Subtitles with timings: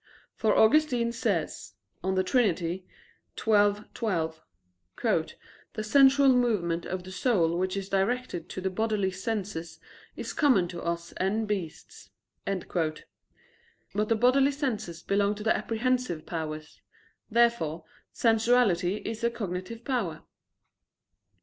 [0.33, 2.55] For Augustine says (De Trin.
[2.57, 2.87] xii,
[3.35, 3.85] 12)
[5.03, 5.35] that
[5.73, 9.79] "the sensual movement of the soul which is directed to the bodily senses
[10.15, 12.09] is common to us and beasts."
[12.47, 13.05] But
[14.09, 16.81] the bodily senses belong to the apprehensive powers.
[17.29, 20.23] Therefore sensuality is a cognitive power.